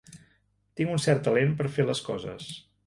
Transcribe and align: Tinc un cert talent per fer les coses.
Tinc 0.79 0.93
un 0.95 1.03
cert 1.05 1.23
talent 1.29 1.55
per 1.61 1.71
fer 1.77 1.91
les 1.91 2.05
coses. 2.11 2.55